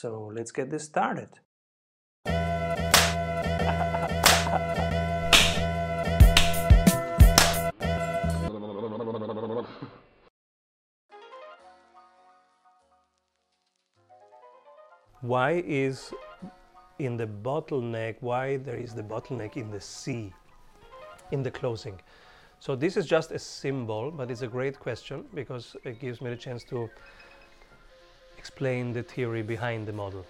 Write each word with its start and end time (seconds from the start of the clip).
So 0.00 0.30
let's 0.34 0.52
get 0.52 0.68
this 0.70 0.84
started. 0.84 1.30
why 15.22 15.64
is 15.66 16.12
in 16.98 17.16
the 17.16 17.26
bottleneck 17.26 18.16
why 18.20 18.58
there 18.58 18.76
is 18.76 18.92
the 18.94 19.02
bottleneck 19.02 19.56
in 19.56 19.70
the 19.70 19.80
C 19.80 20.32
in 21.32 21.42
the 21.42 21.50
closing 21.50 21.98
so 22.60 22.76
this 22.76 22.96
is 22.96 23.06
just 23.06 23.32
a 23.32 23.38
symbol 23.38 24.10
but 24.10 24.30
it's 24.30 24.42
a 24.42 24.46
great 24.46 24.78
question 24.78 25.24
because 25.34 25.74
it 25.84 25.98
gives 25.98 26.20
me 26.20 26.30
the 26.30 26.36
chance 26.36 26.62
to 26.64 26.88
explain 28.46 28.92
the 28.92 29.02
theory 29.02 29.42
behind 29.42 29.88
the 29.88 29.92
model 29.92 30.24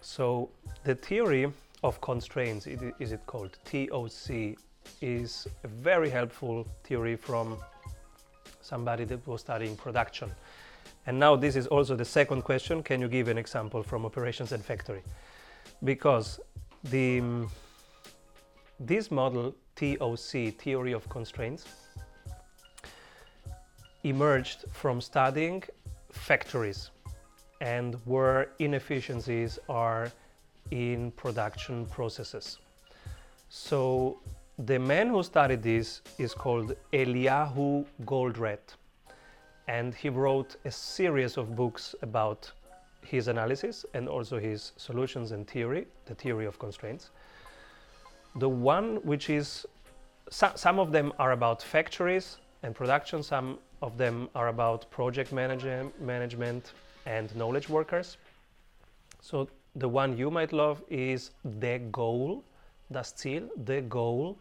so 0.00 0.48
the 0.82 0.94
theory 0.94 1.44
of 1.84 2.00
constraints 2.00 2.66
is 2.66 3.12
it 3.12 3.24
called 3.26 3.52
TOC 3.64 4.56
is 5.00 5.46
a 5.62 5.68
very 5.68 6.10
helpful 6.10 6.66
theory 6.82 7.14
from 7.14 7.56
somebody 8.62 9.04
that 9.04 9.24
was 9.28 9.40
studying 9.40 9.76
production 9.76 10.28
and 11.06 11.18
now 11.18 11.36
this 11.36 11.56
is 11.56 11.66
also 11.66 11.96
the 11.96 12.04
second 12.04 12.42
question. 12.42 12.82
Can 12.82 13.00
you 13.00 13.08
give 13.08 13.28
an 13.28 13.38
example 13.38 13.82
from 13.82 14.06
operations 14.06 14.52
and 14.52 14.64
factory? 14.64 15.02
Because 15.82 16.38
the, 16.84 17.18
um, 17.18 17.50
this 18.78 19.10
model, 19.10 19.54
TOC, 19.74 20.54
Theory 20.58 20.92
of 20.92 21.08
Constraints, 21.08 21.64
emerged 24.04 24.64
from 24.72 25.00
studying 25.00 25.62
factories 26.12 26.90
and 27.62 27.94
where 28.04 28.48
inefficiencies 28.58 29.58
are 29.68 30.10
in 30.72 31.12
production 31.12 31.86
processes. 31.86 32.58
So 33.48 34.18
the 34.58 34.78
man 34.78 35.08
who 35.08 35.22
studied 35.22 35.62
this 35.62 36.02
is 36.18 36.34
called 36.34 36.74
Eliyahu 36.92 37.86
Goldratt 38.04 38.74
and 39.68 39.94
he 39.94 40.08
wrote 40.08 40.56
a 40.64 40.70
series 40.72 41.36
of 41.36 41.54
books 41.54 41.94
about 42.02 42.50
his 43.06 43.28
analysis 43.28 43.86
and 43.94 44.08
also 44.08 44.40
his 44.40 44.72
solutions 44.76 45.30
and 45.30 45.46
theory, 45.46 45.86
the 46.06 46.14
theory 46.16 46.46
of 46.46 46.58
constraints. 46.58 47.10
The 48.36 48.48
one 48.48 48.96
which 49.04 49.30
is, 49.30 49.66
so, 50.30 50.50
some 50.56 50.80
of 50.80 50.90
them 50.90 51.12
are 51.20 51.30
about 51.32 51.62
factories 51.62 52.38
and 52.64 52.74
production, 52.74 53.22
some 53.22 53.58
of 53.82 53.98
them 53.98 54.28
are 54.34 54.48
about 54.48 54.90
project 54.90 55.32
manager, 55.32 55.88
management 56.00 56.72
and 57.06 57.34
knowledge 57.34 57.68
workers. 57.68 58.16
So 59.20 59.48
the 59.76 59.88
one 59.88 60.16
you 60.16 60.30
might 60.30 60.52
love 60.52 60.82
is 60.88 61.30
The 61.44 61.78
Goal, 61.90 62.44
Das 62.90 63.12
Ziel, 63.12 63.48
The 63.64 63.82
Goal. 63.82 64.38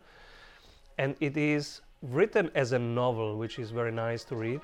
And 0.98 1.16
it 1.20 1.38
is 1.38 1.82
written 2.02 2.52
as 2.56 2.72
a 2.74 2.80
novel, 2.80 3.38
which 3.38 3.60
is 3.60 3.72
very 3.72 3.92
nice 3.92 4.24
to 4.26 4.36
read. 4.36 4.62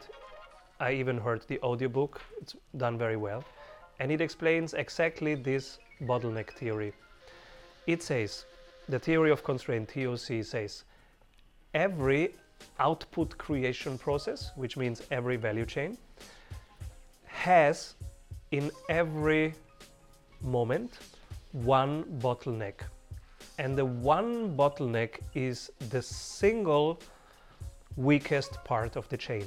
I 0.80 0.94
even 0.94 1.18
heard 1.18 1.42
the 1.48 1.60
audiobook, 1.62 2.22
it's 2.42 2.56
done 2.76 2.98
very 2.98 3.18
well. 3.18 3.44
And 4.00 4.12
it 4.12 4.22
explains 4.22 4.74
exactly 4.74 5.36
this 5.36 5.80
bottleneck 6.04 6.52
theory. 6.52 6.94
It 7.88 8.04
says, 8.04 8.46
the 8.90 9.00
theory 9.00 9.32
of 9.32 9.44
constraint, 9.44 9.90
TOC, 9.90 10.44
says 10.44 10.84
every 11.74 12.36
output 12.80 13.38
creation 13.38 13.98
process, 13.98 14.52
which 14.56 14.78
means 14.78 15.02
every 15.12 15.38
value 15.38 15.66
chain, 15.66 15.98
has 17.38 17.96
in 18.52 18.72
every 18.90 19.54
moment 20.42 21.00
one 21.52 22.04
bottleneck. 22.20 22.82
And 23.60 23.78
the 23.78 23.86
one 23.86 24.56
bottleneck 24.58 25.20
is 25.34 25.72
the 25.90 26.02
single 26.02 27.00
weakest 27.96 28.64
part 28.64 28.96
of 28.96 29.08
the 29.10 29.18
chain. 29.18 29.46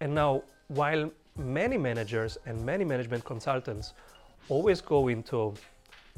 And 0.00 0.14
now, 0.14 0.42
while 0.68 1.10
many 1.36 1.78
managers 1.78 2.38
and 2.46 2.64
many 2.64 2.84
management 2.84 3.24
consultants 3.24 3.92
always 4.48 4.80
go 4.80 5.08
into 5.08 5.54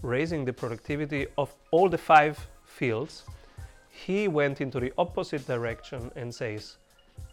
raising 0.02 0.44
the 0.44 0.52
productivity 0.52 1.26
of 1.38 1.54
all 1.70 1.88
the 1.88 1.98
five 1.98 2.38
fields, 2.64 3.24
he 3.90 4.28
went 4.28 4.60
into 4.60 4.80
the 4.80 4.92
opposite 4.98 5.46
direction 5.46 6.10
and 6.16 6.34
says, 6.34 6.76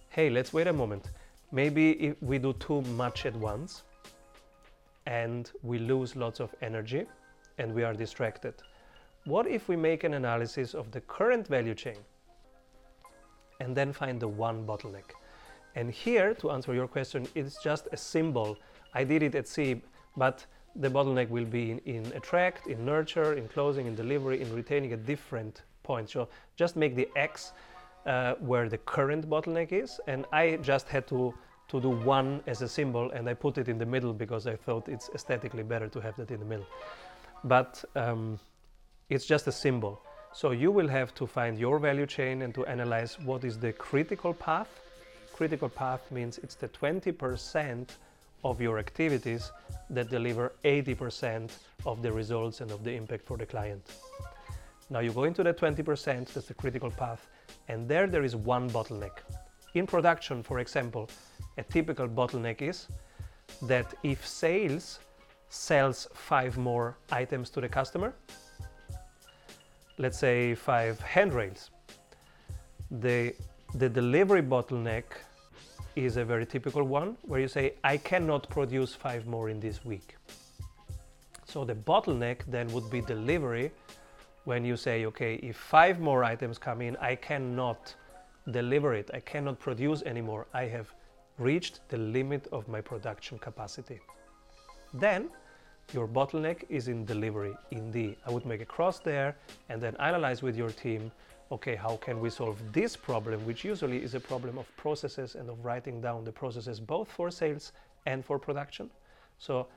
hey, 0.09 0.29
let's 0.29 0.53
wait 0.53 0.67
a 0.67 0.73
moment. 0.73 1.09
Maybe 1.51 1.91
if 1.91 2.22
we 2.22 2.38
do 2.38 2.53
too 2.53 2.81
much 2.81 3.25
at 3.25 3.35
once 3.35 3.84
and 5.06 5.51
we 5.63 5.79
lose 5.79 6.16
lots 6.16 6.39
of 6.39 6.56
energy 6.62 7.06
and 7.57 7.73
we 7.73 7.84
are 7.84 7.94
distracted. 7.94 8.53
What 9.25 9.47
if 9.47 9.67
we 9.67 9.75
make 9.75 10.03
an 10.03 10.13
analysis 10.13 10.73
of 10.73 10.91
the 10.91 11.01
current 11.01 11.47
value 11.47 11.75
chain 11.75 11.97
and 13.59 13.75
then 13.75 13.91
find 13.91 14.19
the 14.19 14.28
one 14.28 14.66
bottleneck? 14.66 15.11
And 15.75 15.91
here, 15.91 16.34
to 16.35 16.51
answer 16.51 16.73
your 16.73 16.88
question, 16.88 17.28
it's 17.35 17.61
just 17.61 17.88
a 17.91 17.97
symbol. 17.97 18.57
I 18.94 19.03
did 19.03 19.22
it 19.22 19.35
at 19.35 19.47
C, 19.47 19.81
but 20.17 20.45
the 20.75 20.90
bottleneck 20.90 21.29
will 21.29 21.45
be 21.45 21.72
in, 21.72 21.79
in 21.79 22.06
attract, 22.13 22.67
in 22.67 22.85
nurture, 22.85 23.34
in 23.34 23.47
closing, 23.50 23.88
in 23.88 23.95
delivery, 23.95 24.41
in 24.41 24.53
retaining 24.56 24.94
at 24.94 25.06
different 25.06 25.63
points. 25.84 26.13
So 26.13 26.29
just 26.56 26.75
make 26.75 26.95
the 26.95 27.09
X 27.16 27.51
uh, 28.06 28.35
where 28.35 28.69
the 28.69 28.78
current 28.78 29.29
bottleneck 29.29 29.72
is. 29.72 30.00
And 30.07 30.25
I 30.31 30.57
just 30.57 30.88
had 30.88 31.07
to, 31.07 31.34
to 31.69 31.81
do 31.81 31.89
one 31.89 32.41
as 32.47 32.62
a 32.62 32.67
symbol 32.67 33.12
and 33.12 33.29
I 33.29 33.34
put 33.34 33.57
it 33.57 33.67
in 33.67 33.78
the 33.78 33.85
middle 33.85 34.13
because 34.13 34.47
I 34.47 34.56
thought 34.56 34.89
it's 34.89 35.09
aesthetically 35.13 35.63
better 35.63 35.88
to 35.89 36.00
have 36.00 36.16
that 36.17 36.31
in 36.31 36.40
the 36.40 36.45
middle. 36.45 36.67
But 37.44 37.84
um, 37.95 38.40
it's 39.09 39.25
just 39.25 39.47
a 39.47 39.51
symbol. 39.51 40.01
So 40.34 40.51
you 40.51 40.72
will 40.72 40.88
have 40.88 41.13
to 41.16 41.28
find 41.28 41.57
your 41.59 41.79
value 41.79 42.06
chain 42.06 42.41
and 42.41 42.53
to 42.56 42.66
analyze 42.66 43.19
what 43.19 43.44
is 43.44 43.57
the 43.57 43.73
critical 43.73 44.34
path 44.34 44.69
critical 45.41 45.69
path 45.69 46.11
means 46.11 46.38
it's 46.44 46.53
the 46.53 46.67
20% 46.67 47.88
of 48.44 48.61
your 48.61 48.78
activities 48.78 49.51
that 49.90 50.07
deliver 50.07 50.53
80% 50.63 51.50
of 51.88 52.03
the 52.03 52.11
results 52.11 52.61
and 52.61 52.69
of 52.69 52.84
the 52.84 52.91
impact 52.91 53.25
for 53.25 53.38
the 53.38 53.47
client. 53.47 53.81
Now 54.91 55.00
you 55.00 55.11
go 55.11 55.23
into 55.23 55.41
the 55.41 55.51
20%, 55.51 56.31
that's 56.31 56.45
the 56.45 56.53
critical 56.53 56.91
path, 56.91 57.25
and 57.67 57.88
there 57.88 58.07
there 58.07 58.23
is 58.23 58.35
one 58.35 58.69
bottleneck. 58.69 59.17
In 59.73 59.88
production, 59.88 60.44
for 60.44 60.59
example, 60.59 61.09
a 61.57 61.63
typical 61.63 62.07
bottleneck 62.07 62.61
is 62.61 62.88
that 63.63 63.94
if 64.03 64.25
sales 64.25 64.99
sells 65.49 66.07
five 66.13 66.57
more 66.57 66.97
items 67.11 67.49
to 67.51 67.61
the 67.61 67.69
customer, 67.69 68.13
let's 69.97 70.17
say 70.17 70.55
five 70.55 70.99
handrails, 71.01 71.69
the, 72.89 73.33
the 73.75 73.89
delivery 73.89 74.41
bottleneck 74.41 75.03
is 75.95 76.17
a 76.17 76.25
very 76.25 76.45
typical 76.45 76.83
one 76.83 77.17
where 77.23 77.39
you 77.39 77.47
say, 77.47 77.73
I 77.83 77.97
cannot 77.97 78.49
produce 78.49 78.95
five 78.95 79.25
more 79.28 79.49
in 79.49 79.59
this 79.59 79.83
week. 79.85 80.16
So 81.45 81.66
the 81.66 81.75
bottleneck 81.75 82.45
then 82.47 82.72
would 82.72 82.89
be 82.89 83.01
delivery 83.01 83.72
when 84.46 84.66
you 84.66 84.75
say, 84.75 85.06
okay, 85.06 85.35
if 85.35 85.56
five 85.56 86.00
more 86.00 86.24
items 86.24 86.57
come 86.57 86.81
in, 86.81 86.97
I 86.97 87.16
cannot 87.16 87.94
deliver 88.50 88.94
it, 88.94 89.12
I 89.13 89.19
cannot 89.19 89.59
produce 89.59 90.02
anymore, 90.03 90.47
I 90.53 90.63
have 90.66 90.94
reached 91.38 91.88
the 91.90 91.97
limit 91.97 92.47
of 92.52 92.68
my 92.68 92.81
production 92.81 93.38
capacity. 93.40 94.00
Then 94.94 95.29
your 95.94 96.07
bottleneck 96.07 96.63
is 96.69 96.88
in 96.88 97.06
delivery, 97.06 97.56
Indeed, 97.72 98.18
I 98.25 98.31
would 98.31 98.46
make 98.46 98.62
a 98.62 98.66
cross 98.66 99.00
there 99.00 99.35
and 99.69 99.81
then 99.81 99.96
analyze 100.00 100.41
with 100.41 100.56
your 100.56 100.69
team 100.69 101.12
okay, 101.52 101.75
how 101.75 101.97
can 101.97 102.19
we 102.22 102.29
solve 102.29 102.58
this 102.72 102.96
problem, 102.96 103.46
which 103.46 103.66
usually 103.66 104.02
is 104.02 104.16
a 104.16 104.19
problem 104.19 104.58
of 104.58 104.66
processes 104.78 105.35
and 105.35 105.50
of 105.50 105.66
writing 105.66 106.00
down 106.00 106.23
the 106.23 106.31
processes 106.31 106.79
both 106.79 107.09
for 107.12 107.29
sales 107.29 107.73
and 108.06 108.23
for 108.23 108.40
production. 108.40 108.90
So 109.38 109.68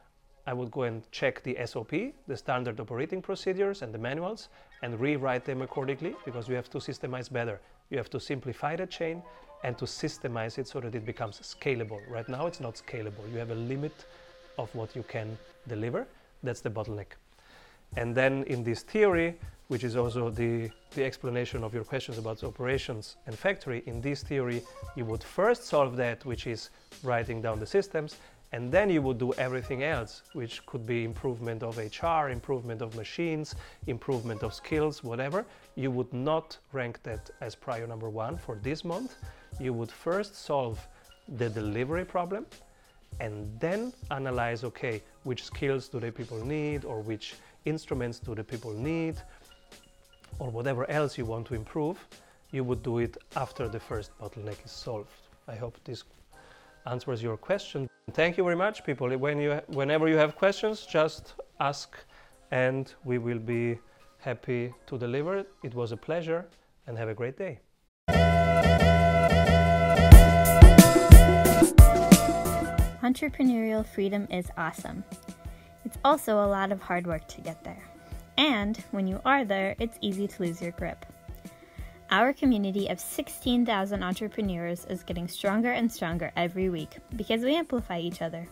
I 0.46 0.52
would 0.52 0.70
go 0.70 0.82
and 0.82 1.10
check 1.10 1.42
the 1.42 1.56
SOP, 1.64 1.92
the 2.26 2.36
standard 2.36 2.78
operating 2.78 3.22
procedures 3.22 3.82
and 3.82 3.94
the 3.94 3.98
manuals, 3.98 4.48
and 4.82 4.98
rewrite 5.00 5.44
them 5.44 5.62
accordingly 5.62 6.14
because 6.24 6.48
you 6.48 6.54
have 6.54 6.68
to 6.70 6.78
systemize 6.78 7.32
better. 7.32 7.60
You 7.90 7.96
have 7.96 8.10
to 8.10 8.20
simplify 8.20 8.76
the 8.76 8.86
chain 8.86 9.22
and 9.62 9.78
to 9.78 9.86
systemize 9.86 10.58
it 10.58 10.68
so 10.68 10.80
that 10.80 10.94
it 10.94 11.06
becomes 11.06 11.40
scalable. 11.40 12.00
Right 12.10 12.28
now, 12.28 12.46
it's 12.46 12.60
not 12.60 12.74
scalable. 12.74 13.30
You 13.32 13.38
have 13.38 13.50
a 13.50 13.54
limit 13.54 14.04
of 14.58 14.74
what 14.74 14.94
you 14.94 15.02
can 15.02 15.38
deliver. 15.66 16.06
That's 16.42 16.60
the 16.60 16.70
bottleneck. 16.70 17.16
And 17.96 18.14
then 18.14 18.44
in 18.44 18.62
this 18.62 18.82
theory, 18.82 19.36
which 19.68 19.84
is 19.84 19.96
also 19.96 20.28
the, 20.30 20.70
the 20.94 21.02
explanation 21.02 21.64
of 21.64 21.72
your 21.72 21.84
questions 21.84 22.18
about 22.18 22.44
operations 22.44 23.16
and 23.26 23.38
factory. 23.38 23.82
In 23.86 24.00
this 24.00 24.22
theory, 24.22 24.62
you 24.94 25.06
would 25.06 25.22
first 25.22 25.64
solve 25.64 25.96
that, 25.96 26.24
which 26.26 26.46
is 26.46 26.68
writing 27.02 27.40
down 27.40 27.58
the 27.58 27.66
systems, 27.66 28.16
and 28.52 28.70
then 28.70 28.88
you 28.90 29.02
would 29.02 29.18
do 29.18 29.32
everything 29.34 29.82
else, 29.82 30.22
which 30.32 30.64
could 30.66 30.86
be 30.86 31.04
improvement 31.04 31.62
of 31.62 31.78
HR, 31.78 32.28
improvement 32.28 32.82
of 32.82 32.94
machines, 32.94 33.54
improvement 33.86 34.42
of 34.42 34.54
skills, 34.54 35.02
whatever. 35.02 35.44
You 35.74 35.90
would 35.90 36.12
not 36.12 36.56
rank 36.72 37.02
that 37.02 37.30
as 37.40 37.54
prior 37.54 37.86
number 37.86 38.08
one 38.08 38.36
for 38.36 38.56
this 38.62 38.84
month. 38.84 39.16
You 39.58 39.72
would 39.72 39.90
first 39.90 40.36
solve 40.36 40.86
the 41.36 41.48
delivery 41.48 42.04
problem, 42.04 42.46
and 43.20 43.48
then 43.60 43.92
analyze 44.10 44.64
okay, 44.64 45.02
which 45.22 45.44
skills 45.44 45.88
do 45.88 46.00
the 46.00 46.12
people 46.12 46.44
need, 46.44 46.84
or 46.84 47.00
which 47.00 47.34
instruments 47.64 48.18
do 48.18 48.34
the 48.34 48.44
people 48.44 48.72
need, 48.72 49.16
or 50.38 50.50
whatever 50.50 50.88
else 50.90 51.16
you 51.16 51.24
want 51.24 51.46
to 51.46 51.54
improve, 51.54 51.98
you 52.50 52.64
would 52.64 52.82
do 52.82 52.98
it 52.98 53.16
after 53.36 53.68
the 53.68 53.80
first 53.80 54.10
bottleneck 54.20 54.64
is 54.64 54.70
solved. 54.70 55.10
I 55.48 55.54
hope 55.54 55.78
this 55.84 56.04
answers 56.86 57.22
your 57.22 57.36
question. 57.36 57.88
Thank 58.12 58.36
you 58.36 58.44
very 58.44 58.56
much, 58.56 58.84
people. 58.84 59.08
When 59.16 59.40
you, 59.40 59.60
whenever 59.68 60.08
you 60.08 60.16
have 60.16 60.36
questions, 60.36 60.86
just 60.86 61.34
ask 61.60 61.96
and 62.50 62.92
we 63.04 63.18
will 63.18 63.38
be 63.38 63.78
happy 64.18 64.72
to 64.86 64.98
deliver. 64.98 65.44
It 65.62 65.74
was 65.74 65.92
a 65.92 65.96
pleasure 65.96 66.46
and 66.86 66.96
have 66.98 67.08
a 67.08 67.14
great 67.14 67.38
day. 67.38 67.60
Entrepreneurial 73.02 73.84
freedom 73.86 74.26
is 74.30 74.46
awesome. 74.56 75.04
It's 75.84 75.98
also 76.04 76.44
a 76.44 76.46
lot 76.46 76.72
of 76.72 76.80
hard 76.80 77.06
work 77.06 77.28
to 77.28 77.40
get 77.42 77.62
there. 77.62 77.82
And 78.38 78.82
when 78.92 79.06
you 79.06 79.20
are 79.24 79.44
there, 79.44 79.76
it's 79.78 79.98
easy 80.00 80.26
to 80.26 80.42
lose 80.42 80.62
your 80.62 80.72
grip. 80.72 81.04
Our 82.10 82.32
community 82.32 82.88
of 82.88 82.98
16,000 83.00 84.02
entrepreneurs 84.02 84.84
is 84.86 85.02
getting 85.02 85.28
stronger 85.28 85.72
and 85.72 85.90
stronger 85.90 86.30
every 86.36 86.68
week 86.68 86.98
because 87.16 87.42
we 87.42 87.56
amplify 87.56 87.98
each 87.98 88.22
other. 88.22 88.46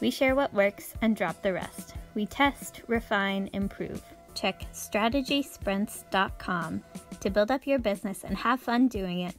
We 0.00 0.10
share 0.10 0.34
what 0.34 0.54
works 0.54 0.94
and 1.02 1.16
drop 1.16 1.42
the 1.42 1.52
rest. 1.52 1.94
We 2.14 2.26
test, 2.26 2.82
refine, 2.86 3.50
improve. 3.52 4.02
Check 4.34 4.64
strategysprints.com 4.72 6.82
to 7.20 7.30
build 7.30 7.50
up 7.50 7.66
your 7.66 7.78
business 7.78 8.24
and 8.24 8.36
have 8.36 8.60
fun 8.60 8.88
doing 8.88 9.20
it. 9.20 9.34